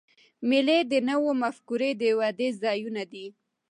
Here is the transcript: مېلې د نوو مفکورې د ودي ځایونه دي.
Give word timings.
مېلې 0.49 0.77
د 0.91 0.93
نوو 1.09 1.29
مفکورې 1.41 1.91
د 2.01 2.03
ودي 2.19 2.49
ځایونه 2.61 3.03
دي. 3.11 3.25